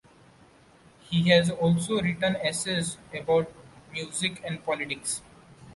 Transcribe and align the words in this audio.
He 1.03 1.29
has 1.29 1.51
also 1.51 2.01
written 2.01 2.35
essays 2.37 2.97
about 3.13 3.51
music 3.93 4.41
and 4.43 4.63
politics. 4.63 5.21